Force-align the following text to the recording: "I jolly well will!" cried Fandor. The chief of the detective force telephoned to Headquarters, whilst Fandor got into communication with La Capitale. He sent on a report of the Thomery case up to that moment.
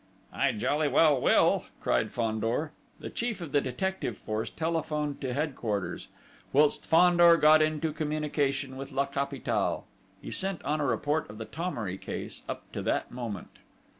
"I 0.33 0.51
jolly 0.53 0.87
well 0.87 1.21
will!" 1.21 1.65
cried 1.79 2.11
Fandor. 2.11 2.71
The 2.99 3.11
chief 3.11 3.39
of 3.39 3.51
the 3.51 3.61
detective 3.61 4.17
force 4.17 4.49
telephoned 4.49 5.21
to 5.21 5.31
Headquarters, 5.31 6.07
whilst 6.51 6.87
Fandor 6.87 7.37
got 7.37 7.61
into 7.61 7.93
communication 7.93 8.77
with 8.77 8.91
La 8.91 9.05
Capitale. 9.05 9.85
He 10.19 10.31
sent 10.31 10.65
on 10.65 10.81
a 10.81 10.87
report 10.87 11.29
of 11.29 11.37
the 11.37 11.45
Thomery 11.45 11.99
case 11.99 12.41
up 12.49 12.63
to 12.71 12.81
that 12.81 13.11
moment. 13.11 13.59